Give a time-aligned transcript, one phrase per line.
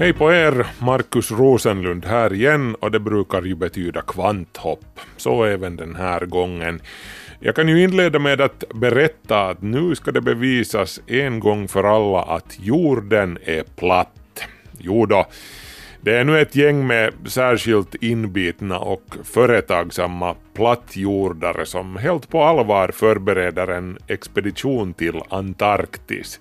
[0.00, 5.00] Hej på er, Markus Rosenlund här igen och det brukar ju betyda kvanthopp.
[5.16, 6.80] Så även den här gången.
[7.40, 11.84] Jag kan ju inleda med att berätta att nu ska det bevisas en gång för
[11.84, 14.42] alla att jorden är platt.
[14.78, 15.26] Jo då,
[16.00, 22.90] det är nu ett gäng med särskilt inbitna och företagsamma plattjordare som helt på allvar
[22.94, 26.40] förbereder en expedition till Antarktis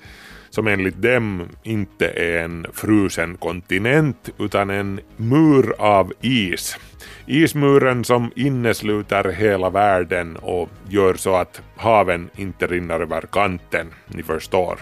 [0.59, 6.78] som enligt dem inte är en frusen kontinent utan en mur av is.
[7.25, 14.23] Ismuren som innesluter hela världen och gör så att haven inte rinner över kanten, ni
[14.23, 14.80] förstår.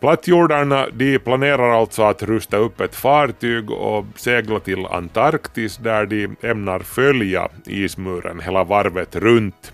[0.00, 6.36] Plattjordarna de planerar alltså att rusta upp ett fartyg och segla till Antarktis där de
[6.42, 9.72] ämnar följa ismuren hela varvet runt.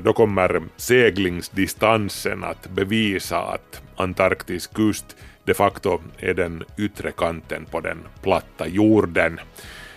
[0.00, 7.80] Då kommer seglingsdistansen att bevisa att Antarktis kust de facto är den yttre kanten på
[7.80, 9.40] den platta jorden.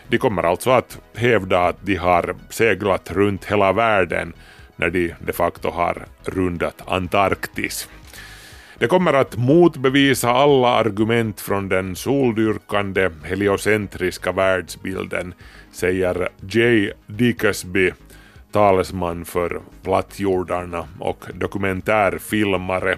[0.08, 4.34] De kommer alltså att hävda att de har seglat runt hela världen
[4.76, 7.90] när de de facto har rundat Antarktis.
[8.78, 15.34] Det kommer att motbevisa alla argument från den soldyrkande heliocentriska världsbilden,
[15.72, 17.92] säger Jay Dickersby,
[18.52, 22.98] talesman för plattjordarna och dokumentärfilmare.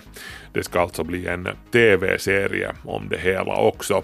[0.54, 4.04] Det ska alltså bli en TV-serie om det hela också.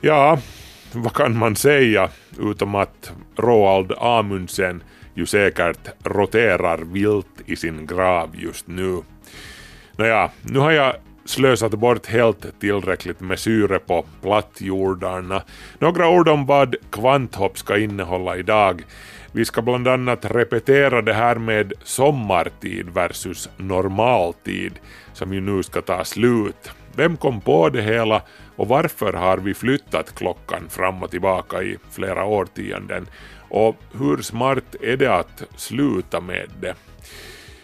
[0.00, 0.38] Ja,
[0.92, 2.08] vad kan man säga
[2.38, 4.82] utom att Roald Amundsen
[5.14, 9.02] ju säkert roterar vilt i sin grav just nu.
[9.96, 10.94] Nåja, nu har jag
[11.24, 15.42] slösat bort helt tillräckligt med syre på plattjordarna.
[15.78, 18.82] Några ord om vad kvanthopp ska innehålla idag.
[19.34, 24.72] Vi ska bland annat repetera det här med sommartid versus normaltid,
[25.12, 26.70] som ju nu ska ta slut.
[26.96, 28.22] Vem kom på det hela
[28.56, 33.06] och varför har vi flyttat klockan fram och tillbaka i flera årtionden?
[33.48, 36.74] Och hur smart är det att sluta med det?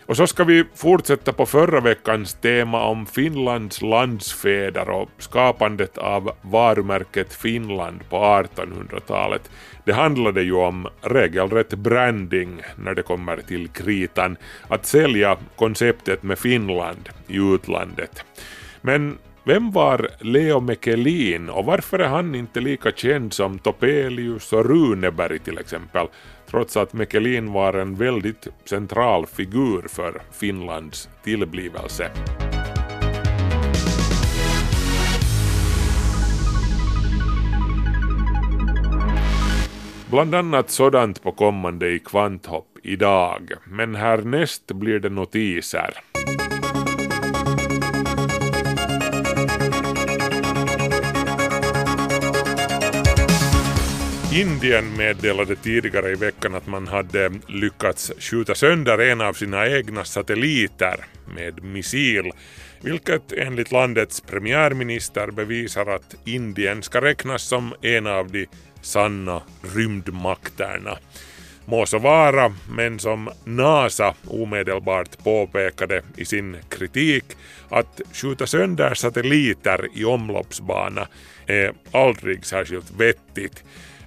[0.08, 6.30] Och så ska vi fortsätta på förra veckans tema om Finlands landsfäder och skapandet av
[6.42, 9.50] varumärket Finland på 1800-talet.
[9.88, 14.36] Det handlade ju om regelrätt branding när det kommer till kritan,
[14.68, 18.24] att sälja konceptet med Finland i utlandet.
[18.80, 24.66] Men vem var Leo Mekelin och varför är han inte lika känd som Topelius och
[24.66, 26.06] Runeberg till exempel,
[26.50, 32.10] trots att Mekelin var en väldigt central figur för Finlands tillblivelse?
[40.10, 45.94] Bland annat sådant på kommande i Kvanthopp idag, men härnäst blir det notiser.
[54.34, 60.04] Indien meddelade tidigare i veckan att man hade lyckats skjuta sönder en av sina egna
[60.04, 61.04] satelliter
[61.34, 62.32] med missil,
[62.80, 68.46] vilket enligt landets premiärminister bevisar att Indien ska räknas som en av de
[68.82, 69.42] sanna
[69.74, 70.98] rymdmakterna.
[71.64, 77.24] Må så vara, men som NASA omedelbart påpekade i sin kritik
[77.68, 81.08] att skjuta sönder satelliter i omloppsbana
[81.46, 83.64] är aldrig särskilt vettigt.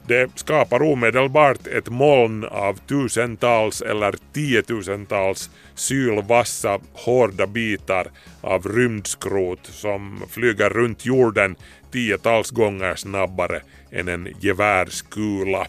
[0.07, 8.07] Det skapar omedelbart ett moln av tusentals eller tiotusentals sylvassa hårda bitar
[8.41, 11.55] av rymdskrot som flyger runt jorden
[11.91, 13.61] tiotals gånger snabbare
[13.91, 15.67] än en gevärskula.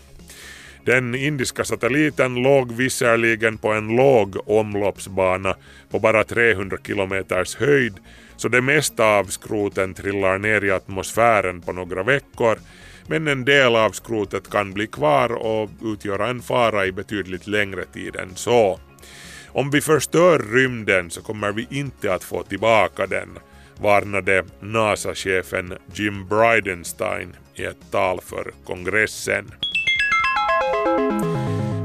[0.85, 5.57] Den indiska satelliten låg visserligen på en låg omloppsbana
[5.91, 7.95] på bara 300 kilometers höjd
[8.37, 12.59] så det mesta av skroten trillar ner i atmosfären på några veckor
[13.07, 17.85] men en del av skrotet kan bli kvar och utgöra en fara i betydligt längre
[17.85, 18.81] tid än så.
[19.47, 23.39] Om vi förstör rymden så kommer vi inte att få tillbaka den,
[23.83, 29.51] varnade NASA-chefen Jim Bridenstine i ett tal för kongressen.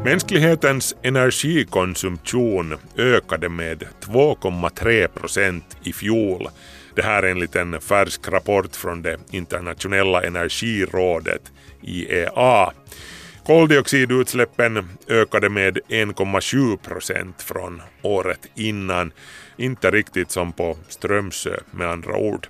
[0.03, 6.47] Mänsklighetens energikonsumtion ökade med 2,3 procent i fjol.
[6.95, 11.51] Det här enligt en färsk rapport från det internationella energirådet
[11.81, 12.71] IEA.
[13.45, 19.11] Koldioxidutsläppen ökade med 1,7 procent från året innan.
[19.57, 22.47] Inte riktigt som på Strömsö med andra ord.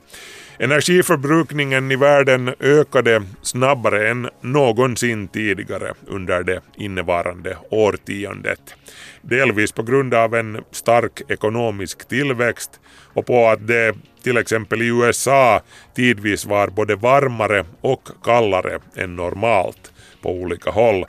[0.59, 8.75] Energiförbrukningen i världen ökade snabbare än någonsin tidigare under det innevarande årtiondet.
[9.21, 12.79] Delvis på grund av en stark ekonomisk tillväxt
[13.13, 15.61] och på att det till exempel i USA
[15.95, 21.05] tidvis var både varmare och kallare än normalt på olika håll,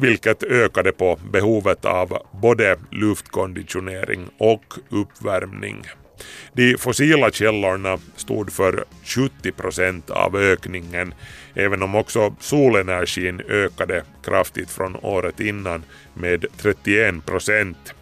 [0.00, 5.86] vilket ökade på behovet av både luftkonditionering och uppvärmning.
[6.52, 11.14] De fossila källorna stod för 70 procent av ökningen,
[11.54, 15.82] även om också solenergin ökade kraftigt från året innan
[16.14, 17.94] med 31 procent.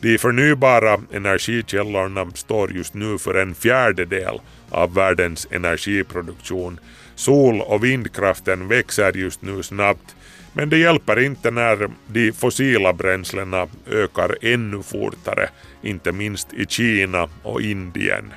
[0.00, 4.40] De förnybara energikällorna står just nu för en fjärdedel
[4.70, 6.80] av världens energiproduktion.
[7.14, 10.16] Sol och vindkraften växer just nu snabbt
[10.56, 15.48] men det hjälper inte när de fossila bränslena ökar ännu fortare,
[15.82, 18.32] inte minst i Kina och Indien.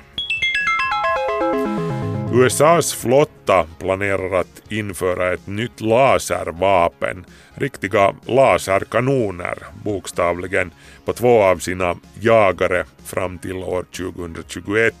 [2.34, 7.24] USAs flotta planerar att införa ett nytt laservapen,
[7.54, 10.70] riktiga laserkanoner bokstavligen,
[11.04, 14.94] på två av sina jagare fram till år 2021.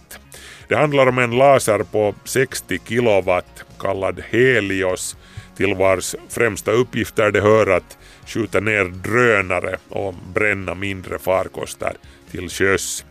[0.68, 5.16] Det handlar om en laser på 60 kilowatt kallad Helios
[5.56, 11.92] till vars främsta uppgifter det hör att skjuta ner drönare och bränna mindre farkoster
[12.30, 13.04] till sjöss.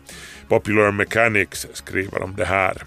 [0.47, 2.83] Popular Mechanics skriver om det här.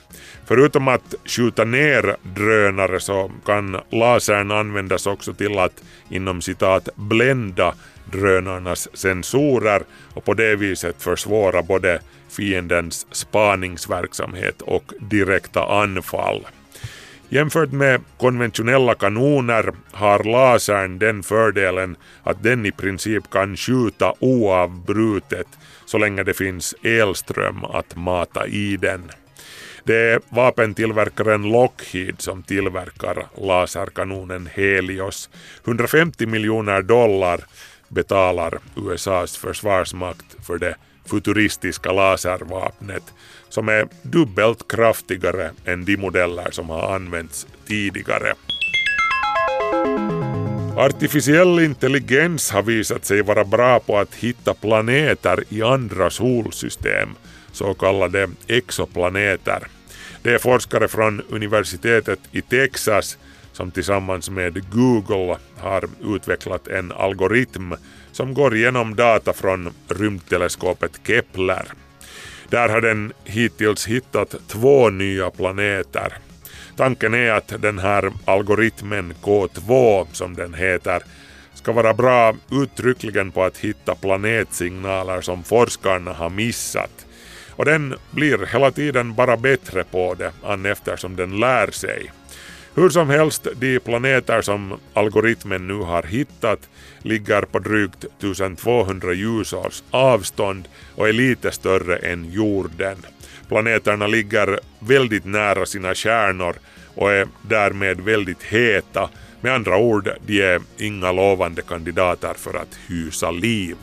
[0.47, 7.75] Förutom att skjuta ner drönare så kan lasern användas också till att inom citat blända
[8.13, 9.83] drönarnas sensorer
[10.15, 16.47] och på det viset försvåra både fiendens spaningsverksamhet och direkta anfall.
[17.33, 25.47] Jämfört med konventionella kanoner har lasern den fördelen att den i princip kan skjuta oavbrutet
[25.87, 29.11] så länge det finns elström att mata i den.
[29.85, 35.31] Det är vapentillverkaren Lockheed som tillverkar laserkanonen Helios.
[35.65, 37.41] 150 miljoner dollar
[37.89, 40.75] betalar USAs försvarsmakt för det
[41.07, 43.03] futuristiska laservapnet
[43.53, 48.35] som är dubbelt kraftigare än de modeller som har använts tidigare.
[50.77, 57.09] Artificiell intelligens har visat sig vara bra på att hitta planeter i andra solsystem,
[57.53, 59.69] så kallade exoplaneter.
[60.23, 63.19] Det är forskare från universitetet i Texas
[63.53, 67.73] som tillsammans med Google har utvecklat en algoritm
[68.13, 71.65] som går igenom data från rymdteleskopet Kepler.
[72.53, 76.13] Där har den hittills hittat två nya planeter.
[76.77, 81.03] Tanken är att den här algoritmen K2, som den heter,
[81.55, 87.07] ska vara bra uttryckligen på att hitta planetsignaler som forskarna har missat.
[87.51, 92.11] Och den blir hela tiden bara bättre på det, an eftersom den lär sig.
[92.75, 96.69] Hur som helst, de planeter som algoritmen nu har hittat
[97.03, 102.97] ligger på drygt 1200 ljusårs avstånd och är lite större än jorden.
[103.49, 106.57] Planeterna ligger väldigt nära sina stjärnor
[106.95, 109.11] och är därmed väldigt heta.
[109.41, 113.77] Med andra ord, de är inga lovande kandidater för att hysa liv.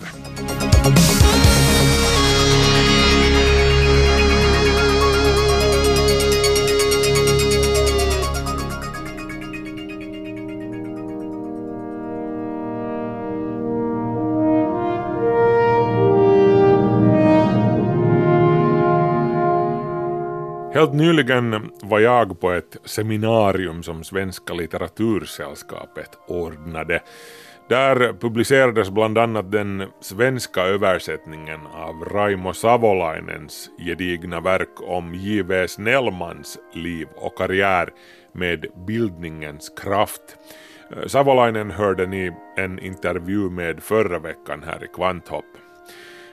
[20.80, 27.02] Helt nyligen var jag på ett seminarium som Svenska litteratursällskapet ordnade.
[27.70, 35.68] Där publicerades bland annat den svenska översättningen av Raimo Savolainens gedigna verk om J.V.
[35.68, 37.90] Snellmans liv och karriär
[38.34, 40.38] med bildningens kraft.
[41.08, 45.46] Savolainen hörde ni en intervju med förra veckan här i Kvanthopp.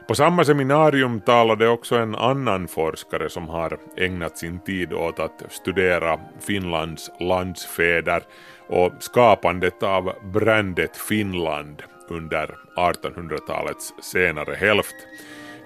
[0.08, 5.42] På samma seminarium talade också en annan forskare som har ägnat sin tid åt att
[5.48, 8.22] studera Finlands landsfäder
[8.68, 14.94] och skapandet av brandet Finland under 1800-talets senare hälft.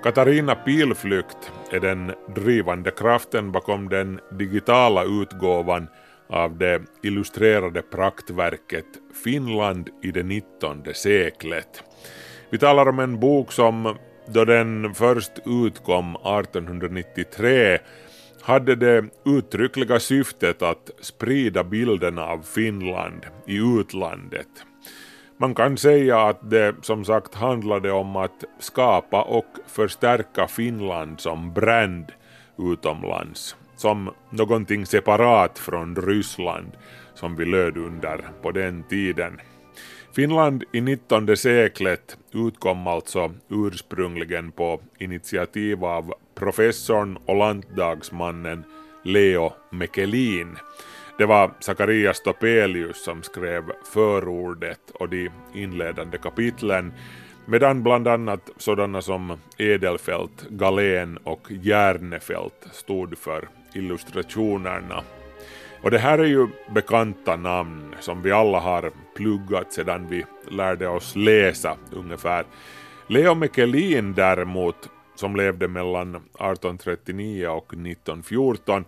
[0.03, 5.89] Katarina Pilflykt är den drivande kraften bakom den digitala utgåvan
[6.29, 8.87] av det illustrerade praktverket
[9.25, 11.83] Finland i det 19 seklet.
[12.51, 13.97] Vi talar om en bok som
[14.33, 17.79] då den först utkom 1893
[18.43, 24.49] hade det uttryckliga syftet att sprida bilden av Finland i utlandet.
[25.37, 31.53] Man kan säga att det som sagt handlade om att skapa och förstärka Finland som
[31.53, 32.13] brand
[32.59, 36.73] utomlands, som någonting separat från Ryssland
[37.15, 39.41] som vi löd under på den tiden.
[40.13, 48.65] Finland i 19 seklet utkom alltså ursprungligen på initiativ av professorn och lantdagsmannen
[49.03, 50.57] Leo Mekelin.
[51.19, 56.93] Det var Sakarias Topelius som skrev förordet och de inledande kapitlen
[57.47, 65.03] medan bland annat sådana som Edelfelt, Galén och Järnefelt stod för illustrationerna.
[65.83, 70.89] Och det här är ju bekanta namn som vi alla har pluggat sedan vi lärde
[70.89, 72.45] oss läsa ungefär.
[73.07, 78.85] Leo Mekelin däremot, som levde mellan 1839 och 1914,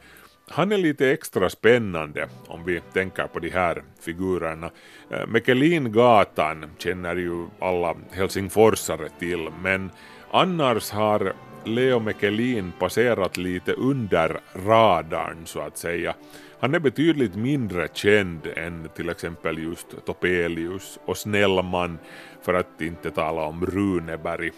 [0.49, 4.70] han är lite extra spännande om vi tänker på de här figurerna.
[5.11, 9.90] Eh, Mekelingatan känner ju alla helsingforsare till, men
[10.30, 11.32] annars har
[11.64, 16.14] Leo Mekelin passerat lite under radarn så att säga.
[16.62, 21.99] Han är betydligt mindre känd än till exempel just Topelius och Snellman
[22.42, 24.50] för att inte tala om Runeberg.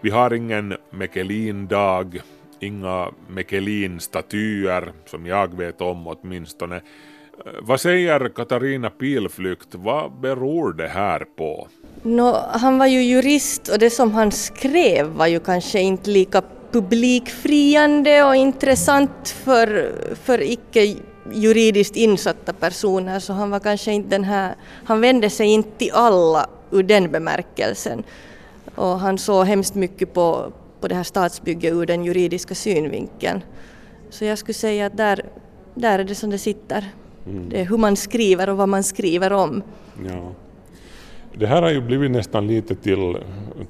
[0.00, 2.20] Vi har ingen Mekelin-dag,
[2.60, 6.76] inga Mekelin-statyer som jag vet om åtminstone.
[6.76, 6.82] Eh,
[7.62, 11.68] vad säger Katarina Pilflykt, vad beror det här på?
[12.02, 16.42] Nå, han var ju jurist och det som han skrev var ju kanske inte lika
[16.72, 20.96] publikfriande och intressant för, för icke
[21.32, 25.90] juridiskt insatta personer så han var kanske inte den här, han vände sig inte till
[25.92, 28.02] alla ur den bemärkelsen.
[28.74, 33.40] Och han såg hemskt mycket på, på det här statsbygget ur den juridiska synvinkeln.
[34.10, 35.24] Så jag skulle säga att där,
[35.74, 36.84] där är det som det sitter.
[37.24, 39.62] Det är hur man skriver och vad man skriver om.
[40.06, 40.32] Ja.
[41.34, 43.16] Det här har ju blivit nästan lite till,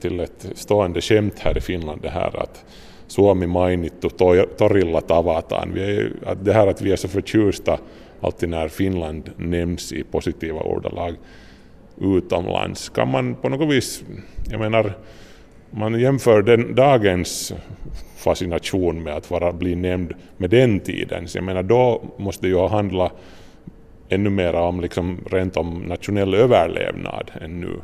[0.01, 2.65] till ett stående skämt här i Finland det här att
[3.11, 5.73] Suomi mainittu to- torilla tavataan.
[5.75, 7.79] Vi att det här att vi är så förtjusta
[8.21, 11.15] alltid när Finland nämns i positiva ordalag
[12.01, 12.89] utomlands.
[12.89, 14.05] Kan man på något vis,
[14.51, 14.93] jag menar,
[15.71, 17.53] man jämför den dagens
[18.17, 21.29] fascination med att vara bli nämnd med den tiden.
[21.29, 23.11] Så jag menar då måste det ju handla
[24.09, 27.77] ännu mer om liksom rent om nationell överlevnad än nu.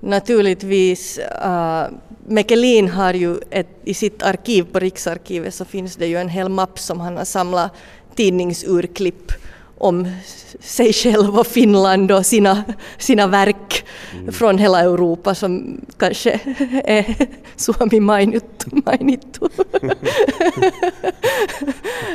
[0.00, 1.88] Naturligtvis, eh, uh,
[2.28, 6.48] Mekelin har ju ett, i sitt arkiv på Riksarkivet så finns det ju en hel
[6.48, 7.72] mapp som han har samlat
[8.14, 9.32] tidningsurklipp
[9.78, 10.08] om
[10.60, 12.64] sig själv och Finland och sina,
[12.98, 13.84] sina verk
[14.32, 16.40] från hela Europa som kanske
[16.84, 18.70] är Suomi mainittu.
[18.84, 19.40] mainittu.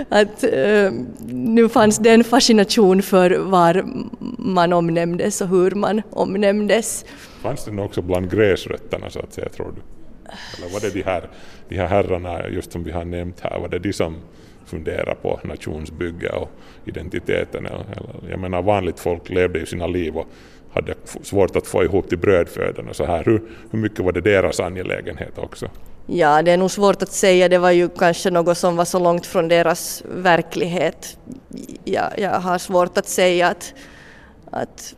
[0.09, 0.91] att, eh,
[1.27, 3.85] nu fanns det en fascination för var
[4.37, 7.05] man omnämndes och hur man omnämndes.
[7.41, 9.81] Fanns det nog också bland gräsrötterna så att säga, tror du?
[10.57, 11.29] Eller var det de här,
[11.69, 14.15] de här herrarna, just som vi har nämnt här, var det de som
[14.71, 16.49] fundera på nationsbygge och
[16.85, 17.67] identiteten?
[18.29, 20.27] Jag menar vanligt folk levde ju sina liv och
[20.73, 23.23] hade svårt att få ihop till brödfödan och så här.
[23.23, 25.69] Hur, hur mycket var det deras angelägenhet också?
[26.07, 27.49] Ja, det är nog svårt att säga.
[27.49, 31.17] Det var ju kanske något som var så långt från deras verklighet.
[31.83, 33.73] Jag, jag har svårt att säga att,
[34.51, 34.95] att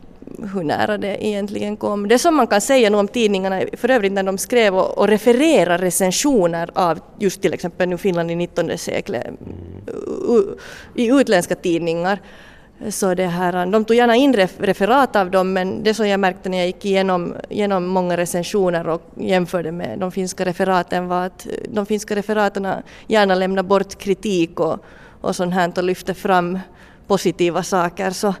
[0.54, 2.08] hur nära det egentligen kom.
[2.08, 5.08] Det som man kan säga nu om tidningarna, för övrigt när de skrev och, och
[5.08, 9.26] refererade recensioner av just till exempel nu Finland i 19 seklet
[10.28, 10.54] u-
[10.94, 12.18] i utländska tidningar,
[12.88, 16.20] så det här, de tog gärna in ref, referat av dem men det som jag
[16.20, 21.26] märkte när jag gick igenom, igenom många recensioner och jämförde med de finska referaten var
[21.26, 24.84] att de finska referaterna gärna lämnar bort kritik och,
[25.20, 26.58] och sånt här och lyfter fram
[27.06, 28.10] positiva saker.
[28.10, 28.34] Så,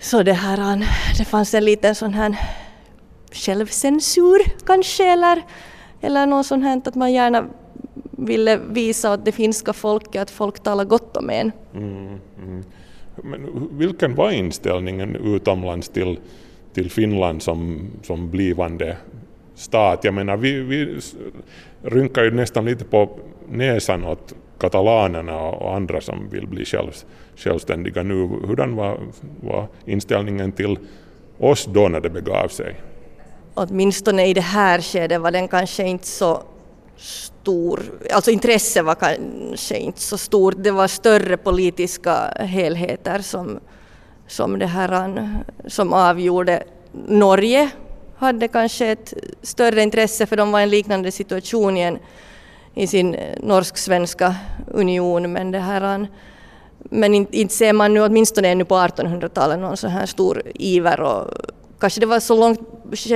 [0.00, 0.86] så det här,
[1.18, 2.36] det fanns en liten sån här
[3.32, 5.42] självcensur kanske eller,
[6.00, 7.44] eller något sånt här att man gärna
[8.10, 11.52] ville visa åt det finska folket att folk talar gott om en.
[11.74, 12.64] Mm, mm.
[13.22, 16.18] Men vilken var inställningen utomlands till,
[16.74, 18.96] till Finland som, som blivande
[19.54, 20.00] stat?
[20.04, 21.00] Jag menar, vi, vi
[21.82, 26.92] rynkar ju nästan lite på näsan åt katalanerna och och andra som vill bli själv,
[27.36, 28.26] självständiga nu.
[28.26, 29.00] Hurdan var,
[29.40, 30.78] var inställningen till
[31.38, 32.76] oss då när det begav sig?
[33.56, 36.42] åtminstone i det här skedet var den kanske inte så
[36.96, 37.80] stor,
[38.12, 43.60] alltså intresse var kanske inte så stort, det var större politiska helheter som,
[44.26, 45.28] som, det här,
[45.66, 46.62] som avgjorde.
[47.08, 47.70] Norge
[48.16, 51.98] hade kanske ett större intresse för de var i en liknande situation i, en,
[52.74, 54.34] i sin norsk-svenska
[54.66, 56.06] union men det här
[56.90, 61.00] men inte, inte ser man nu åtminstone ännu på 1800-talet någon så här stor iver
[61.00, 61.30] och
[61.78, 62.60] kanske det var så långt,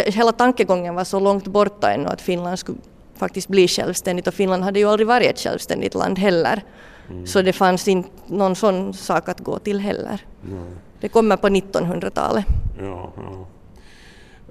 [0.06, 2.78] hela tankegången var så långt borta ännu att Finland skulle
[3.16, 6.62] faktiskt bli självständigt och Finland hade ju aldrig varit ett självständigt land heller.
[7.10, 7.26] Mm.
[7.26, 10.24] Så det fanns inte någon sån sak att gå till heller.
[10.48, 10.64] Mm.
[11.00, 12.44] Det kommer på 1900-talet.
[12.80, 13.46] Ja, ja.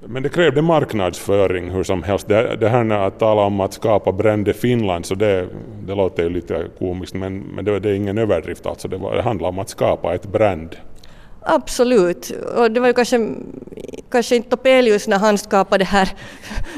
[0.07, 2.27] Men det krävde marknadsföring hur som helst.
[2.27, 5.47] Det, det här att tala om att skapa brände Finland, så det,
[5.87, 8.87] det låter ju lite komiskt, men, men det, det är ingen överdrift alltså.
[8.87, 10.75] Det, var, det handlar om att skapa ett brand.
[11.41, 13.29] Absolut, och det var ju kanske,
[14.11, 16.09] kanske inte Topelius när han skapade det här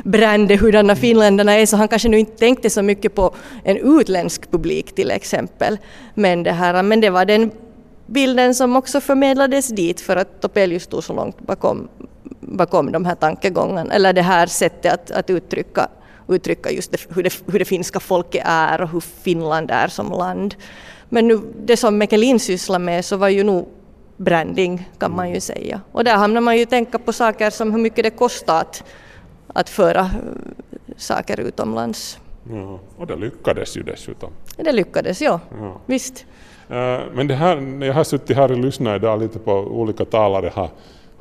[0.03, 4.51] Brände hurdana finländarna är, så han kanske nu inte tänkte så mycket på en utländsk
[4.51, 5.77] publik till exempel.
[6.13, 7.51] Men det, här, men det var den
[8.05, 11.89] bilden som också förmedlades dit för att Topelius stod så långt bakom,
[12.57, 15.87] bakom de här tankegångarna, eller det här sättet att, att uttrycka,
[16.27, 20.09] uttrycka just det, hur, det, hur det finska folket är och hur Finland är som
[20.09, 20.55] land.
[21.09, 23.67] Men nu, det som Mekelin sysslar med så var ju nog
[24.17, 25.81] branding kan man ju säga.
[25.91, 28.83] Och där hamnar man ju tänka på saker som hur mycket det kostar att,
[29.53, 30.07] att föra eh,
[30.97, 32.19] saker utomlands.
[32.51, 34.29] Ja, och det lyckades ju dessutom.
[34.55, 35.39] Det lyckades, ja.
[35.59, 35.81] ja.
[35.85, 36.25] Visst.
[36.69, 40.51] Eh, men det här, jag har suttit här och lyssnat idag lite på olika talare
[40.55, 40.69] har,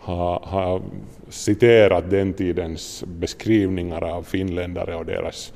[0.00, 0.82] har, har
[1.28, 5.52] citerat den tidens beskrivningar av finländare och deras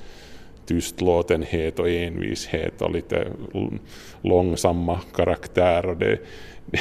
[0.67, 3.27] tystlåtenhet och envishet och lite
[4.23, 5.95] långsamma karaktärer.
[5.95, 6.19] Det,
[6.67, 6.81] det,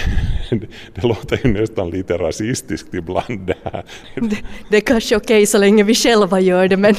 [0.95, 3.83] det låter ju nästan lite rasistiskt ibland det här.
[4.15, 4.37] Det,
[4.69, 6.95] det är kanske okej okay så länge vi själva gör det men,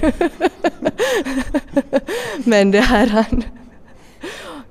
[2.45, 3.45] men det här han...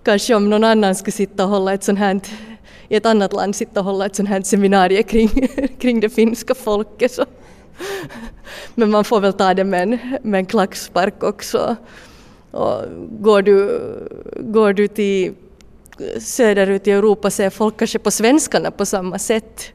[0.03, 2.19] kanske om någon annan skulle sitta och hålla ett sånt här
[2.89, 5.29] i ett annat land sitta och hålla ett sånt här seminarium kring,
[5.79, 7.25] kring det finska folket så
[8.75, 11.75] men man får väl ta det med en, med en klackspark också.
[12.51, 12.81] Och
[13.19, 13.81] går, du,
[14.37, 15.33] går du till
[16.19, 19.73] söderut i Europa ser folk kanske på svenskarna på samma sätt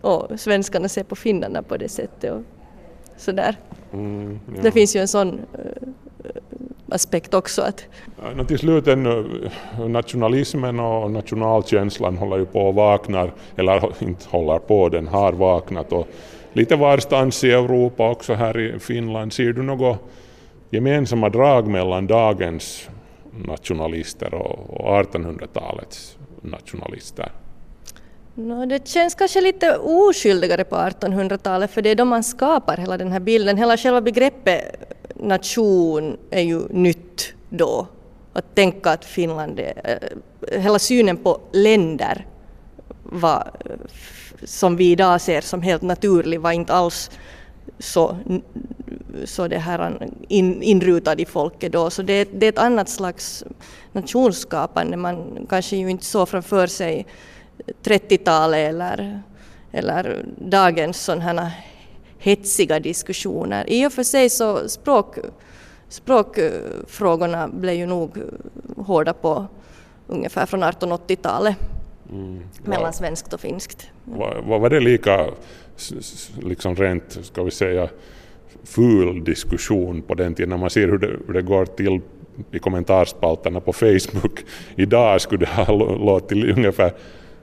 [0.00, 2.32] och svenskarna ser på finnarna på det sättet.
[2.32, 2.42] Och
[3.16, 3.56] sådär.
[3.92, 4.62] Mm, ja.
[4.62, 5.75] Det finns ju en sån uh,
[6.88, 7.62] aspekt också.
[7.62, 7.84] Att
[8.36, 9.48] ja, till slut ännu,
[9.88, 15.92] nationalismen och nationalkänslan håller ju på att vakna, eller inte håller på, den har vaknat.
[15.92, 16.08] Och
[16.52, 19.98] lite varstans i Europa, också här i Finland, ser du något
[20.70, 22.88] gemensamma drag mellan dagens
[23.46, 27.32] nationalister och 1800-talets nationalister?
[28.34, 32.98] No, det känns kanske lite oskyldigare på 1800-talet för det är då man skapar hela
[32.98, 33.56] den här bilden.
[33.56, 34.62] Hela själva begreppet
[35.20, 37.86] nation är ju nytt då.
[38.32, 40.08] Att tänka att Finland är,
[40.42, 42.26] eh, hela synen på länder
[43.02, 43.70] var, eh,
[44.44, 47.10] som vi idag ser som helt naturlig var inte alls
[47.78, 48.16] så,
[49.24, 51.90] så det här in, inrutad i folket då.
[51.90, 53.44] Så det, det är ett annat slags
[53.92, 54.96] nationsskapande.
[54.96, 57.06] Man kanske ju inte så framför sig
[57.82, 59.22] 30-talet eller,
[59.72, 61.52] eller dagens sådana
[62.18, 63.64] hetsiga diskussioner.
[63.70, 65.18] I och för sig så språk,
[65.88, 68.18] språkfrågorna blev ju nog
[68.76, 69.46] hårda på
[70.06, 71.56] ungefär från 1880-talet
[72.10, 72.42] mm.
[72.64, 73.88] mellan svenskt och finskt.
[74.04, 75.26] Var, var det lika
[76.42, 77.88] liksom rent, ska vi säga,
[78.64, 82.00] ful diskussion på den tiden när man ser hur det, hur det går till
[82.50, 84.44] i kommentarspalterna på Facebook.
[84.76, 86.92] Idag skulle det ha låtit ungefär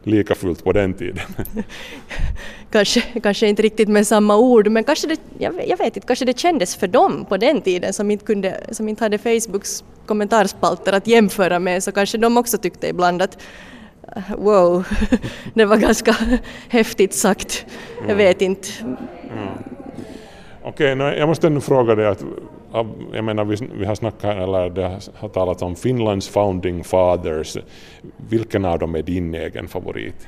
[0.04, 1.20] lika fullt på den tiden.
[2.72, 6.26] kanske, kanske inte riktigt med samma ord, men kanske det, jag, jag, vet inte, kanske
[6.26, 10.94] det kändes för dem på den tiden som inte, kunde, som inte hade Facebooks kommentarspalter
[10.94, 13.38] att jämföra med, så kanske de också tyckte ibland att
[14.38, 14.88] wow,
[15.54, 16.16] det var ganska
[16.70, 17.66] häftigt sagt.
[18.08, 18.68] Jag vet inte.
[18.82, 19.48] Mm.
[20.64, 22.24] Okej, okay, jag måste ändå fråga dig att
[23.14, 27.58] jag menar, vi, vi har snackat, eller det har talats om Finlands founding fathers.
[28.30, 30.28] Vilken av dem är din egen favorit?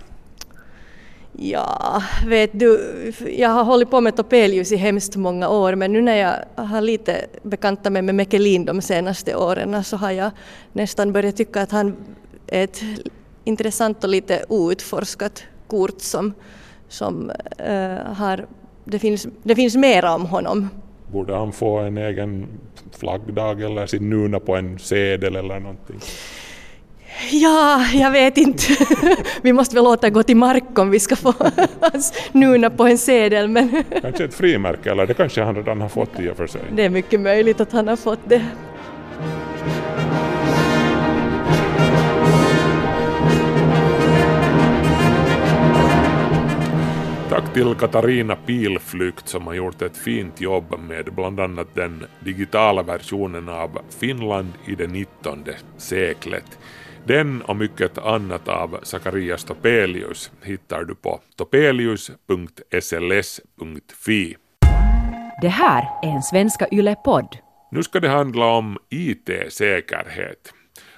[1.38, 2.80] Ja, vet du,
[3.38, 6.82] jag har hållit på med Topelius i hemskt många år men nu när jag har
[6.82, 10.32] lite bekantat mig med Mekelin de senaste åren så har jag
[10.74, 11.96] nästan börjat tycka att han
[12.48, 12.82] är ett
[13.44, 16.34] intressant och lite outforskat kort som,
[16.90, 17.32] som
[17.70, 18.46] uh, har,
[18.84, 20.70] det finns, det finns mera om honom.
[21.16, 22.48] Borde han få en egen
[23.00, 26.00] flaggdag eller sin nuna på en sedel eller någonting?
[27.32, 28.64] Ja, jag vet inte.
[29.42, 31.34] vi måste väl återgå till mark om vi ska få
[31.80, 33.48] hans nuna på en sedel.
[33.48, 36.62] Men kanske ett frimärke, eller det kanske han redan har fått i och för sig.
[36.76, 38.46] Det är mycket möjligt att han har fått det.
[47.42, 53.50] Till Katarina Pilflykt som har gjort ett fint jobb med bland annat den digitala versionen
[53.50, 55.44] av Finland i det 19
[55.78, 56.60] seklet.
[57.04, 64.36] Den och mycket annat av Zacharias Topelius hittar du på topelius.sls.fi.
[65.42, 67.38] Det här är en Svenska Yle-podd.
[67.72, 70.54] Nu ska det handla om IT-säkerhet.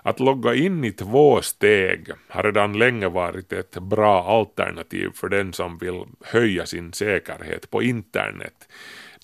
[0.07, 5.53] Att logga in i två steg har redan länge varit ett bra alternativ för den
[5.53, 8.53] som vill höja sin säkerhet på internet.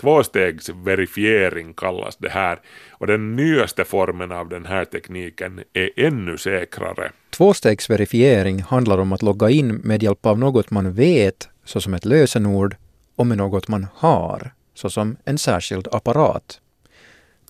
[0.01, 2.59] Tvåstegsverifiering kallas det här
[2.91, 7.11] och den nyaste formen av den här tekniken är ännu säkrare.
[7.29, 12.75] Tvåstegsverifiering handlar om att logga in med hjälp av något man vet, såsom ett lösenord,
[13.15, 16.59] och med något man har, såsom en särskild apparat.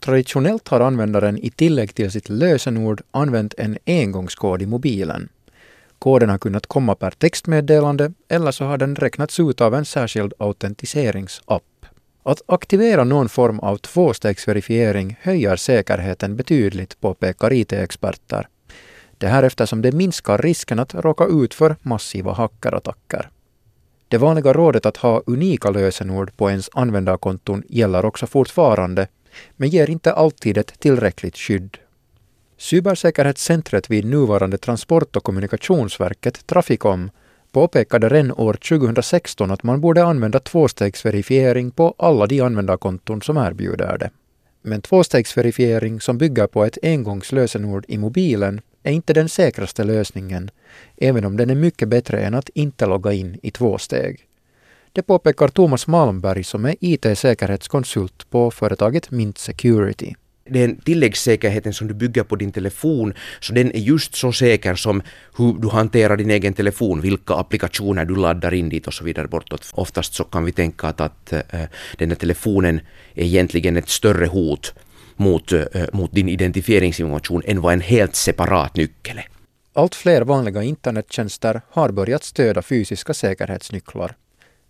[0.04, 5.30] Traditionellt har användaren i tillägg till sitt lösenord använt en engångskod i mobilen.
[6.00, 10.34] Koden har kunnat komma per textmeddelande eller så har den räknats ut av en särskild
[10.40, 11.86] autentiseringsapp.
[12.24, 18.48] Att aktivera någon form av tvåstegsverifiering höjer säkerheten betydligt, påpekar IT-experter.
[19.18, 23.30] Det här eftersom det minskar risken att råka ut för massiva hackerattacker.
[24.08, 29.08] Det vanliga rådet att ha unika lösenord på ens användarkonton gäller också fortfarande,
[29.56, 31.78] men ger inte alltid ett tillräckligt skydd.
[32.58, 37.12] Cybersäkerhetscentret vid nuvarande Transport och kommunikationsverket, Trafikom,
[37.52, 43.98] påpekade redan år 2016 att man borde använda tvåstegsverifiering på alla de användarkonton som erbjuder
[43.98, 44.10] det.
[44.62, 50.50] Men tvåstegsverifiering som bygger på ett engångslösenord i mobilen är inte den säkraste lösningen,
[50.98, 54.28] även om den är mycket bättre än att inte logga in i två steg.
[54.96, 60.14] Det påpekar Thomas Malmberg som är IT-säkerhetskonsult på företaget Mint Security.
[60.50, 65.02] Den tilläggssäkerheten som du bygger på din telefon, så den är just så säker som
[65.38, 69.28] hur du hanterar din egen telefon, vilka applikationer du laddar in dit och så vidare
[69.28, 69.72] bortåt.
[69.74, 71.42] Oftast så kan vi tänka att, att äh,
[71.98, 72.80] den här telefonen
[73.14, 74.74] är egentligen ett större hot
[75.16, 75.62] mot, äh,
[75.94, 79.28] mot din identifieringsinformation än vad en helt separat nyckel är.
[79.74, 84.16] Allt fler vanliga internettjänster har börjat stödja fysiska säkerhetsnycklar.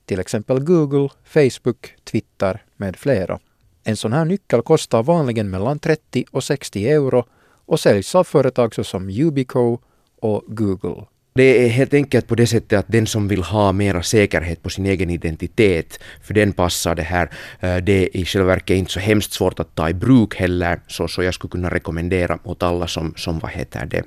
[0.05, 3.39] Till exempel Google, Facebook, Twitter med flera.
[3.83, 7.25] En sån här nyckel kostar vanligen mellan 30 och 60 euro
[7.65, 9.77] och säljs av företag såsom Ubico
[10.19, 11.05] och Google.
[11.35, 14.69] Det är helt enkelt på det sättet att den som vill ha mera säkerhet på
[14.69, 17.29] sin egen identitet, för den passar det här.
[17.59, 20.79] Eh, det är i själva verket inte så hemskt svårt att ta i bruk heller,
[20.87, 24.03] så, så jag skulle kunna rekommendera åt alla som, som vad heter det,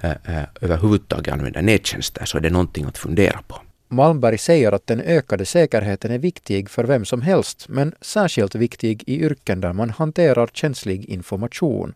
[0.00, 3.56] eh, eh, överhuvudtaget använder nättjänster, så är det någonting att fundera på.
[3.92, 9.04] Malmberg säger att den ökade säkerheten är viktig för vem som helst, men särskilt viktig
[9.06, 11.94] i yrken där man hanterar känslig information,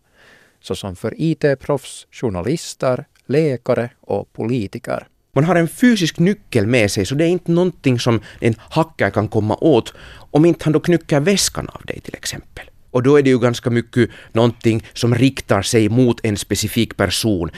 [0.61, 5.07] såsom för IT-proffs, journalister, läkare och politiker.
[5.33, 9.09] Man har en fysisk nyckel med sig, så det är inte någonting som en hacker
[9.09, 9.93] kan komma åt
[10.31, 12.69] om inte han då knycker väskan av dig till exempel.
[12.91, 17.51] Och då är det ju ganska mycket någonting som riktar sig mot en specifik person.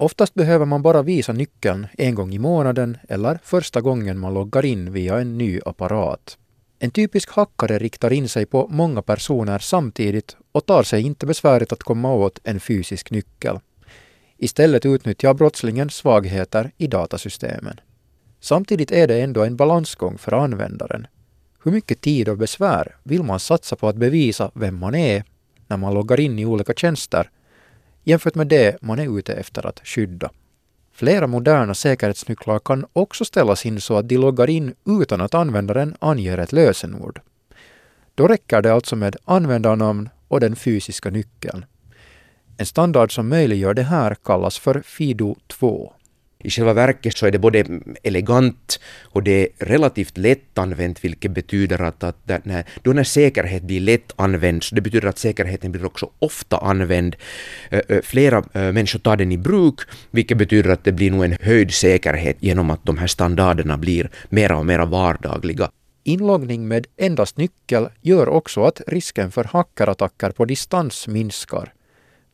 [0.00, 4.64] Oftast behöver man bara visa nyckeln en gång i månaden eller första gången man loggar
[4.64, 6.38] in via en ny apparat.
[6.78, 11.72] En typisk hackare riktar in sig på många personer samtidigt och tar sig inte besväret
[11.72, 13.58] att komma åt en fysisk nyckel.
[14.38, 17.80] Istället utnyttjar brottslingen svagheter i datasystemen.
[18.40, 21.06] Samtidigt är det ändå en balansgång för användaren.
[21.64, 25.24] Hur mycket tid och besvär vill man satsa på att bevisa vem man är
[25.66, 27.30] när man loggar in i olika tjänster
[28.04, 30.30] jämfört med det man är ute efter att skydda.
[30.92, 35.96] Flera moderna säkerhetsnycklar kan också ställas in så att de loggar in utan att användaren
[35.98, 37.20] anger ett lösenord.
[38.14, 41.64] Då räcker det alltså med användarnamn och den fysiska nyckeln.
[42.56, 45.92] En standard som möjliggör det här kallas för FIDO 2.
[46.42, 47.64] I själva verket så är det både
[48.02, 53.80] elegant och det är relativt lättanvänt vilket betyder att, att när, då när säkerhet blir
[53.80, 57.16] lätt använd så det betyder att säkerheten blir också ofta använd.
[58.02, 62.36] Flera människor tar den i bruk vilket betyder att det blir nog en höjd säkerhet
[62.40, 65.70] genom att de här standarderna blir mera och mera vardagliga.
[66.04, 71.72] Inloggning med endast nyckel gör också att risken för hackerattacker på distans minskar.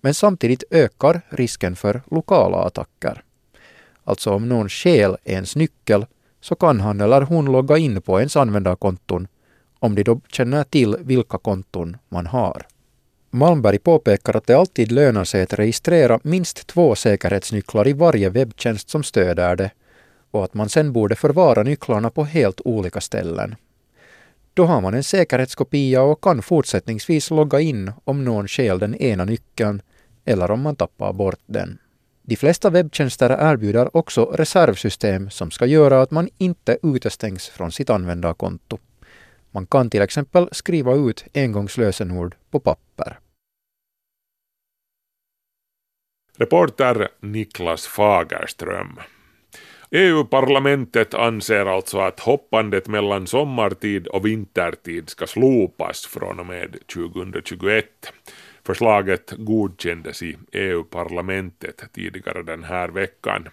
[0.01, 3.23] Men samtidigt ökar risken för lokala attacker.
[4.07, 6.07] Alltså om någon stjäl ens nyckel
[6.41, 9.29] så kan han eller hon logga in på ens användarkonton
[9.79, 12.67] om de då känner till vilka konton man har.
[13.31, 18.91] Malmberg påpekar att det alltid lönar sig att registrera minst två säkerhetsnycklar i varje webbtjänst
[18.91, 19.71] som stöder det
[20.31, 23.55] och att man sen borde förvara nycklarna på helt olika ställen.
[24.55, 29.25] Då har man en säkerhetskopia och kan fortsättningsvis logga in om någon stjäl den ena
[29.25, 29.83] nyckeln
[30.25, 31.79] eller om man tappar bort den.
[32.29, 37.91] De flesta webbtjänster erbjuder också reservsystem som ska göra att man inte utestängs från sitt
[37.91, 38.79] användarkonto.
[39.51, 43.19] Man kan till exempel skriva ut engångslösenord på papper.
[46.37, 49.01] Reporter Niklas Fagerström.
[49.91, 58.13] EU-parlamentet anser alltså att hoppandet mellan sommartid och vintertid ska slopas från och med 2021.
[58.67, 63.49] Förslaget godkändes i EU-parlamentet tidigare den här veckan.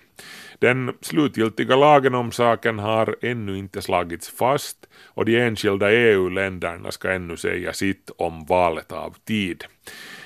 [0.59, 7.11] Den slutgiltiga lagen om saken har ännu inte slagits fast och de enskilda EU-länderna ska
[7.11, 9.63] ännu säga sitt om valet av tid.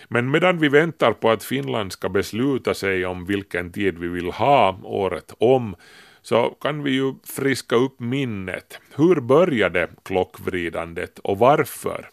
[0.07, 4.31] Men medan vi väntar på att Finland ska besluta sig om vilken tid vi vill
[4.31, 5.75] ha året om
[6.21, 8.79] så kan vi ju friska upp minnet.
[8.95, 12.09] Hur började klockvridandet och varför?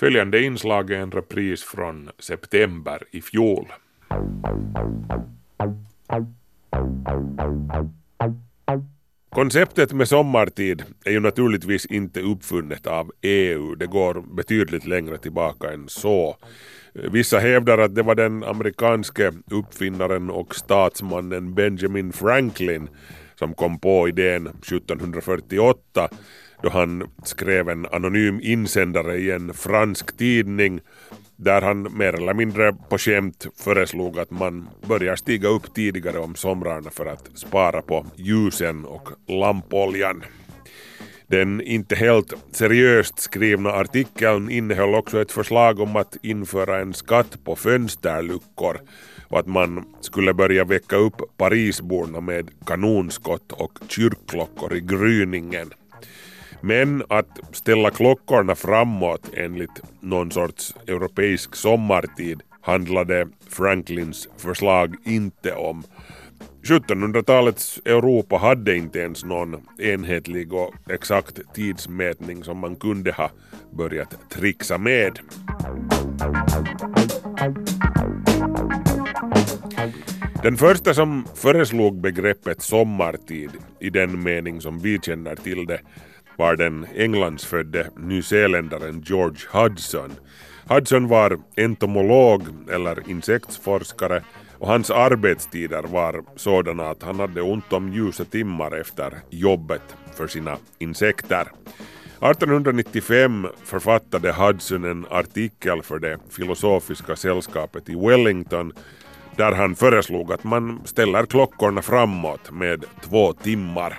[0.00, 3.66] Följande inslag är en repris från september i fjol.
[9.30, 15.72] Konceptet med sommartid är ju naturligtvis inte uppfunnet av EU, det går betydligt längre tillbaka
[15.72, 16.36] än så.
[16.92, 22.88] Vissa hävdar att det var den amerikanske uppfinnaren och statsmannen Benjamin Franklin
[23.34, 26.08] som kom på idén 1748
[26.64, 30.80] då han skrev en anonym insändare i en fransk tidning
[31.36, 36.34] där han mer eller mindre på skämt föreslog att man börjar stiga upp tidigare om
[36.34, 40.24] somrarna för att spara på ljusen och lampoljan.
[41.26, 47.44] Den inte helt seriöst skrivna artikeln innehöll också ett förslag om att införa en skatt
[47.44, 48.80] på fönsterluckor
[49.28, 55.70] och att man skulle börja väcka upp Parisborna med kanonskott och kyrkklockor i gryningen.
[56.66, 65.82] Men att ställa klockorna framåt enligt någon sorts europeisk sommartid handlade Franklins förslag inte om.
[66.62, 73.30] 1700-talets Europa hade inte ens någon enhetlig och exakt tidsmätning som man kunde ha
[73.70, 75.18] börjat trixa med.
[80.42, 83.50] Den första som föreslog begreppet sommartid
[83.80, 85.80] i den mening som vi känner till det
[86.36, 90.12] var den Englandsfödde nyzeeländaren George Hudson.
[90.68, 94.22] Hudson var entomolog eller insektsforskare
[94.58, 100.26] och hans arbetstider var sådana att han hade ont om ljusa timmar efter jobbet för
[100.26, 101.48] sina insekter.
[102.30, 108.72] 1895 författade Hudson en artikel för det filosofiska sällskapet i Wellington
[109.36, 113.98] där han föreslog att man ställer klockorna framåt med två timmar.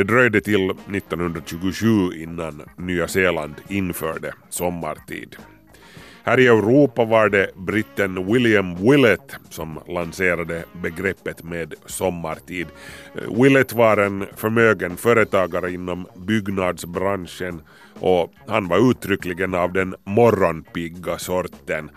[0.00, 5.36] Det dröjde till 1927 innan Nya Zeeland införde sommartid.
[6.22, 12.66] Här i Europa var det britten William Willett som lanserade begreppet med sommartid.
[13.42, 17.62] Willett var en förmögen företagare inom byggnadsbranschen
[18.00, 21.90] och han var uttryckligen av den morgonpigga sorten.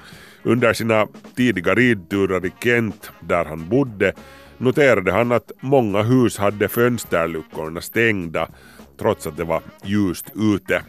[0.44, 4.14] Under sina tidiga ridturer i Kent, där han bodde,
[4.58, 8.48] noterade han att många hus hade fönsterluckorna stängda
[9.00, 10.82] trots att det var ljust ute.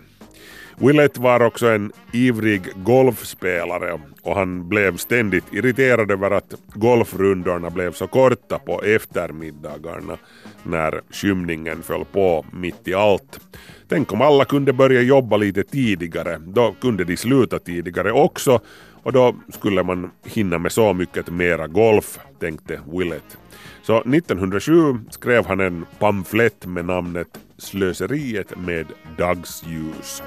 [0.78, 7.92] Willett var också en ivrig golfspelare och han blev ständigt irriterad över att golfrundorna blev
[7.92, 10.16] så korta på eftermiddagarna
[10.62, 13.40] när skymningen föll på mitt i allt.
[13.88, 18.60] Tänk om alla kunde börja jobba lite tidigare, då kunde de sluta tidigare också
[19.02, 23.38] och då skulle man hinna med så mycket mera golf, tänkte Willett.
[23.86, 28.86] Så 1907 skrev han en pamflett med namnet Slöseriet med
[29.18, 30.22] dagsljus.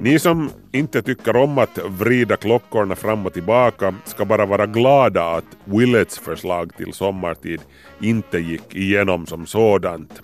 [0.00, 5.24] Ni som inte tycker om att vrida klockorna fram och tillbaka ska bara vara glada
[5.24, 7.60] att Willets förslag till sommartid
[8.00, 10.22] inte gick igenom som sådant.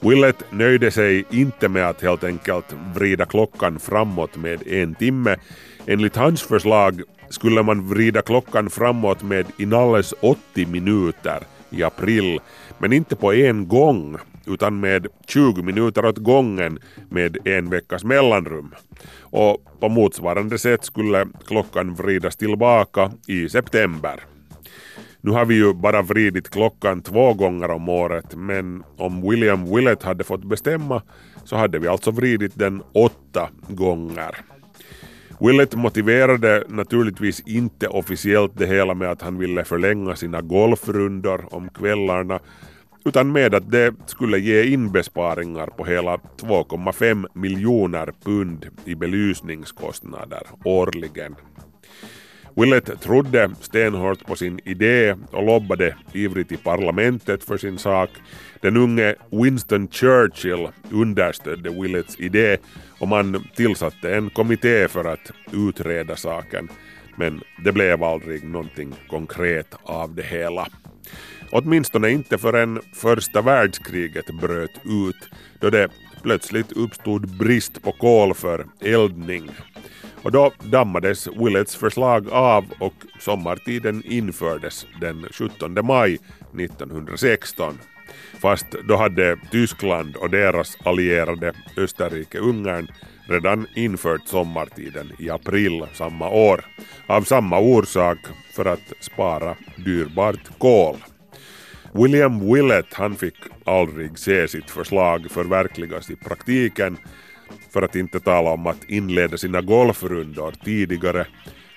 [0.00, 5.36] Willett nöjde sig inte med att helt enkelt vrida klockan framåt med en timme.
[5.86, 12.40] Enligt hans förslag skulle man vrida klockan framåt med inalles 80 minuter i april,
[12.78, 14.16] men inte på en gång
[14.46, 18.74] utan med 20 minuter åt gången med en veckas mellanrum.
[19.20, 24.20] Och på motsvarande sätt skulle klockan vridas tillbaka i september.
[25.20, 30.02] Nu har vi ju bara vridit klockan två gånger om året men om William Willett
[30.02, 31.02] hade fått bestämma
[31.44, 34.36] så hade vi alltså vridit den åtta gånger.
[35.46, 41.68] Willett motiverade naturligtvis inte officiellt det hela med att han ville förlänga sina golfrundor om
[41.68, 42.40] kvällarna
[43.04, 51.34] utan med att det skulle ge inbesparingar på hela 2,5 miljoner pund i belysningskostnader årligen.
[52.56, 58.10] Willett trodde stenhårt på sin idé och lobbade ivrigt i parlamentet för sin sak.
[58.64, 62.56] Den unge Winston Churchill understödde Willets idé
[62.98, 66.68] och man tillsatte en kommitté för att utreda saken.
[67.16, 70.68] Men det blev aldrig någonting konkret av det hela.
[71.50, 75.28] Åtminstone inte förrän första världskriget bröt ut
[75.60, 75.88] då det
[76.22, 79.50] plötsligt uppstod brist på kol för eldning.
[80.22, 86.18] Och då dammades Willets förslag av och sommartiden infördes den 17 maj
[86.60, 87.78] 1916.
[88.40, 92.88] Fast då hade Tyskland och deras allierade Österrike-Ungern
[93.28, 96.64] redan infört sommartiden i april samma år.
[97.06, 98.18] Av samma orsak,
[98.56, 100.96] för att spara dyrbart kol.
[101.92, 106.96] William Willett han fick aldrig se sitt förslag förverkligas i praktiken
[107.70, 111.26] för att inte tala om att inleda sina golfrundor tidigare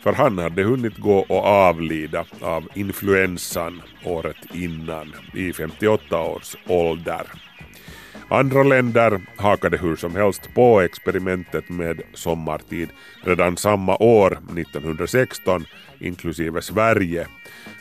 [0.03, 7.27] för han hade hunnit gå och avlida av influensan året innan i 58 års ålder.
[8.29, 12.89] Andra länder hakade hur som helst på experimentet med sommartid
[13.23, 15.65] redan samma år, 1916,
[15.99, 17.27] inklusive Sverige,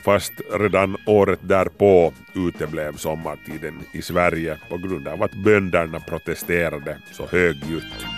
[0.04, 7.26] fast redan året därpå uteblev sommartiden i Sverige på grund av att bönderna protesterade så
[7.26, 8.15] högljutt.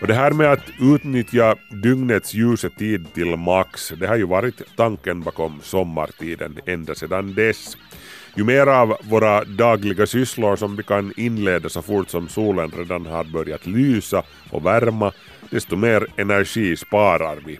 [0.00, 5.20] Och det här med att utnyttja dygnets ljusetid till max, det har ju varit tanken
[5.20, 7.76] bakom sommartiden ända sedan dess.
[8.34, 13.06] Ju mer av våra dagliga sysslor som vi kan inleda så fort som solen redan
[13.06, 15.12] har börjat lysa och värma,
[15.50, 17.58] desto mer energi sparar vi.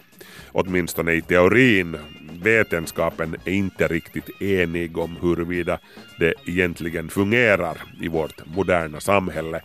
[0.51, 1.97] Åtminstone i teorin.
[2.41, 5.79] Vetenskapen är inte riktigt enig om huruvida
[6.19, 9.61] det egentligen fungerar i vårt moderna samhälle.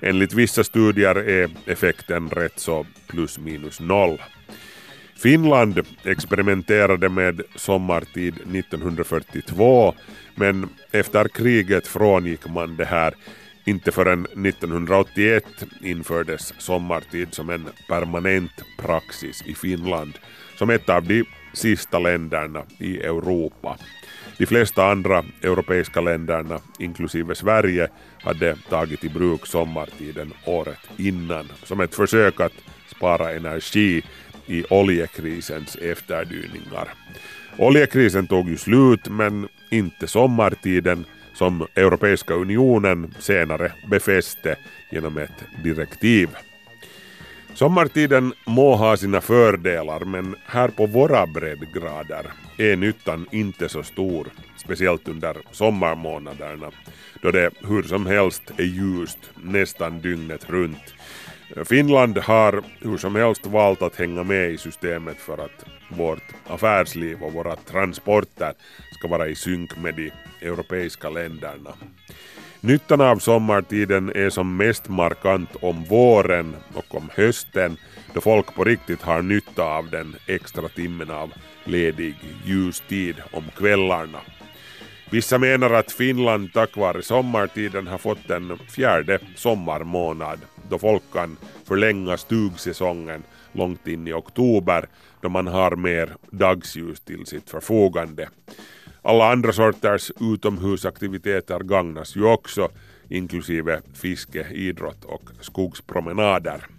[0.00, 4.22] Enligt vissa studier är effekten rätt så plus minus noll.
[5.16, 9.94] Finland experimenterade med sommartid 1942
[10.34, 13.14] men efter kriget frångick man det här.
[13.64, 15.44] Inte förrän 1981
[15.80, 20.12] infördes sommartid som en permanent praxis i Finland
[20.58, 23.76] som ett av de sista länderna i Europa.
[24.38, 27.88] De flesta andra europeiska länderna, inklusive Sverige,
[28.22, 32.52] hade tagit i bruk sommartiden året innan som ett försök att
[32.96, 34.02] spara energi
[34.46, 36.88] i oljekrisens efterdyningar.
[37.58, 44.56] Oljekrisen tog ju slut men inte sommartiden som Europeiska unionen senare befäste
[44.90, 46.28] genom ett direktiv.
[47.54, 54.28] Sommartiden må ha sina fördelar men här på våra breddgrader är nyttan inte så stor,
[54.56, 56.70] speciellt under sommarmånaderna
[57.22, 60.94] då det hur som helst är ljust nästan dygnet runt.
[61.64, 67.22] Finland har hur som helst valt att hänga med i systemet för att vårt affärsliv
[67.22, 68.52] och våra transporter
[68.92, 71.72] ska vara i synk med de europeiska länderna.
[72.60, 77.76] Nyttan av sommartiden är som mest markant om våren och om hösten
[78.16, 81.32] då folk på riktigt har nytta av den extra timmen av
[81.64, 84.20] ledig ljustid om kvällarna.
[85.10, 91.36] Vissa menar att Finland tack vare sommartiden har fått en fjärde sommarmånad då folk kan
[91.64, 94.88] förlänga stugsäsongen långt in i oktober
[95.20, 98.28] då man har mer dagsljus till sitt förfogande.
[99.02, 102.68] Alla andra sorters utomhusaktiviteter gagnas ju också,
[103.08, 106.75] inklusive fiske, idrott och skogspromenader.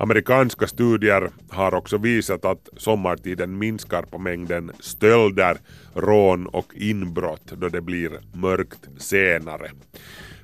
[0.00, 5.56] Amerikanska studier har också visat att sommartiden minskar på mängden stölder,
[5.94, 9.70] rån och inbrott då det blir mörkt senare.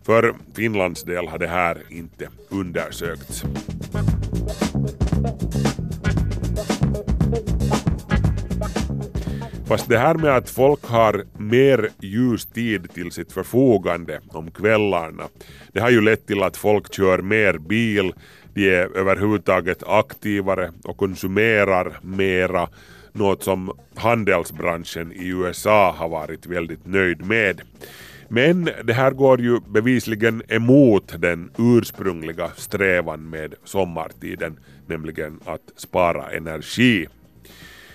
[0.03, 3.45] För Finlands del har det här inte undersökts.
[9.67, 15.25] Fast det här med att folk har mer ljustid till sitt förfogande om kvällarna,
[15.73, 18.15] det har ju lett till att folk kör mer bil,
[18.55, 22.69] de är överhuvudtaget aktivare och konsumerar mera,
[23.13, 27.61] något som handelsbranschen i USA har varit väldigt nöjd med.
[28.29, 36.31] Men det här går ju bevisligen emot den ursprungliga strävan med sommartiden, nämligen att spara
[36.31, 37.07] energi.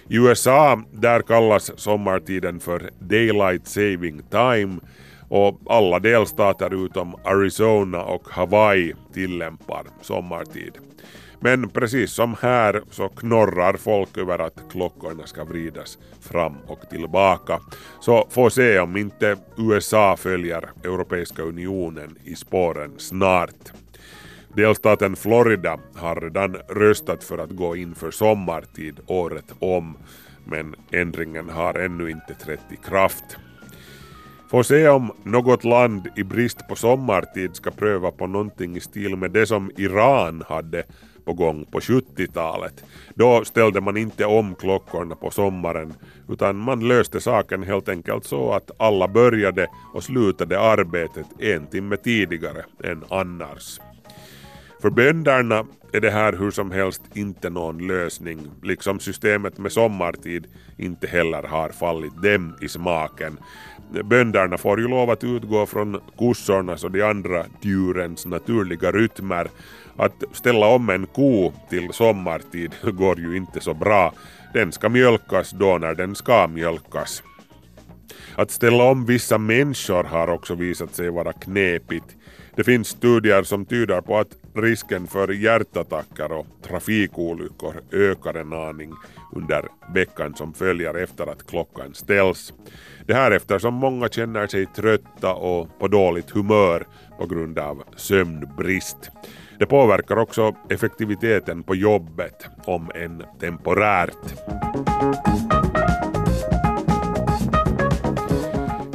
[0.08, 4.80] I USA där kallas sommartiden för Daylight Saving Time
[5.30, 10.78] och alla delstater utom Arizona och Hawaii tillämpar sommartid.
[11.40, 17.60] Men precis som här så knorrar folk över att klockorna ska vridas fram och tillbaka.
[18.00, 23.72] Så får se om inte USA följer Europeiska unionen i spåren snart.
[24.56, 29.98] Delstaten Florida har redan röstat för att gå in för sommartid året om,
[30.46, 33.38] men ändringen har ännu inte trätt i kraft.
[34.50, 39.16] Får se om något land i brist på sommartid ska pröva på någonting i stil
[39.16, 40.84] med det som Iran hade
[41.26, 42.84] på gång på 70-talet.
[43.16, 45.94] Då ställde man inte om klockorna på sommaren
[46.30, 51.98] utan man löste saken helt enkelt så att alla började och slutade arbetet en timme
[51.98, 53.80] tidigare än annars.
[54.82, 60.48] För bönderna är det här hur som helst inte någon lösning, liksom systemet med sommartid
[60.78, 63.38] inte heller har fallit dem i smaken.
[64.04, 69.50] Bönderna får ju lov att utgå från kossornas och de andra djurens naturliga rytmer.
[69.98, 74.14] Att ställa om en ko till sommartid går ju inte så bra.
[74.54, 77.24] Den ska mjölkas då när den ska mjölkas.
[78.36, 82.16] Att ställa om vissa människor har också visat sig vara knepigt.
[82.56, 88.94] Det finns studier som tyder på att risken för hjärtattacker och trafikolyckor ökar en aning
[89.36, 92.54] under veckan som följer efter att klockan ställs.
[93.08, 96.88] Det här eftersom många känner sig trötta och på dåligt humör
[97.20, 99.12] på grund av sömnbrist.
[99.60, 104.36] Det påverkar också effektiviteten på jobbet, om än temporärt.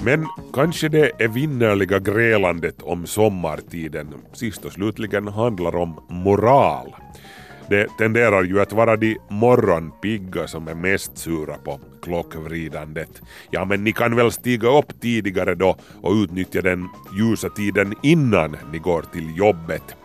[0.04, 6.94] Men kanske det evinnerliga grälandet om sommartiden sist och slutligen handlar om moral.
[7.68, 13.22] Det tenderar ju att vara de morgonpigga som är mest sura på klockvridandet.
[13.50, 16.88] Ja, men ni kan väl stiga upp tidigare då och utnyttja den
[17.18, 19.96] ljusa tiden innan ni går till jobbet.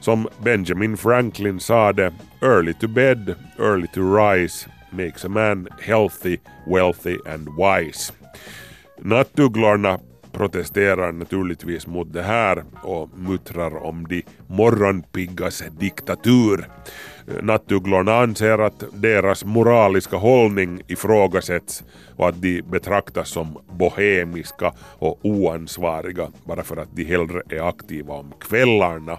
[0.00, 2.12] Som Benjamin Franklin sade,
[2.42, 8.12] early to bed, early to rise makes a man healthy, wealthy and wise.
[9.04, 9.98] Nattugglorna
[10.32, 16.68] protesterar naturligtvis mot det här och muttrar om de morgonpiggas diktatur.
[17.42, 21.84] Nattugglorna anser att deras moraliska hållning ifrågasätts
[22.16, 28.14] och att de betraktas som bohemiska och oansvariga bara för att de hellre är aktiva
[28.14, 29.18] om kvällarna.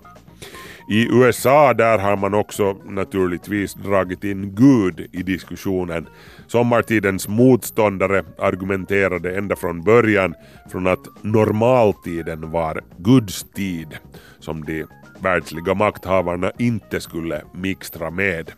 [0.87, 6.07] I USA där har man också naturligtvis dragit in Gud i diskussionen.
[6.47, 10.35] Sommartidens motståndare argumenterade ända från början
[10.71, 13.97] från att normaltiden var Guds tid
[14.39, 14.85] som de
[15.19, 18.51] världsliga makthavarna inte skulle mixtra med.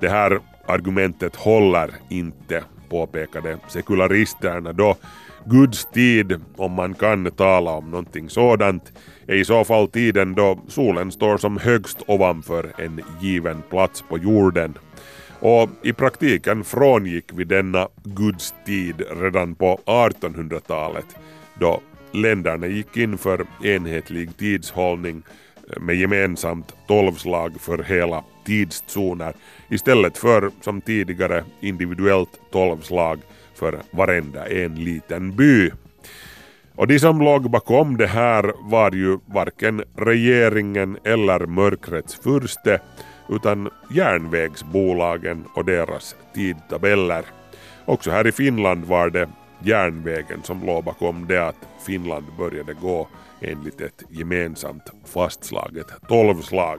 [0.00, 4.96] Det här argumentet håller inte, påpekade sekularisterna då
[5.44, 8.92] Guds tid, om man kan tala om någonting sådant,
[9.30, 14.18] är i så fall tiden då solen står som högst ovanför en given plats på
[14.18, 14.78] jorden.
[15.40, 21.06] Och i praktiken frångick vi denna Guds tid redan på 1800-talet
[21.60, 21.80] då
[22.12, 25.22] länderna gick in för enhetlig tidshållning
[25.70, 29.34] eh, med gemensamt tolvslag för hela tidszoner
[29.68, 33.20] istället för som tidigare individuellt tolvslag
[33.54, 35.70] för varenda en liten by.
[36.80, 42.80] Och de som låg bakom det här var ju varken regeringen eller mörkrets furste
[43.28, 47.24] utan järnvägsbolagen och deras tidtabeller.
[47.84, 49.28] Också här i Finland var det
[49.62, 53.08] järnvägen som låg bakom det att Finland började gå
[53.40, 56.78] enligt ett gemensamt fastslaget tolvslag.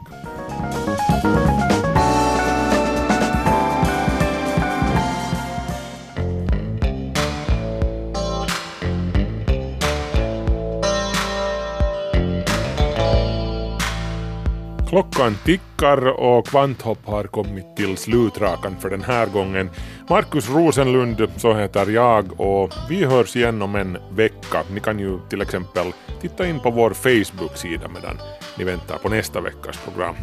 [14.92, 19.70] Klockan tickar och Kvanthopp har kommit till slutrakan för den här gången.
[20.10, 24.64] Markus Rosenlund, så heter jag och vi hörs igen om en vecka.
[24.74, 25.86] Ni kan ju till exempel
[26.22, 28.18] titta in på vår Facebook-sida medan
[28.58, 30.16] ni väntar på nästa veckas program.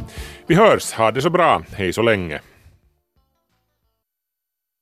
[0.46, 2.40] Vi hörs, ha det så bra, hej så länge!